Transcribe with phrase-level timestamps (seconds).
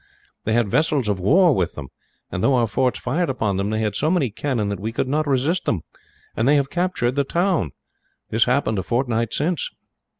[0.45, 1.89] They had vessels of war with them
[2.31, 5.07] and, though our forts fired upon them, they had so many cannon that we could
[5.07, 5.81] not resist them,
[6.35, 7.69] and they have captured the town.
[8.31, 9.69] This happened a fortnight since."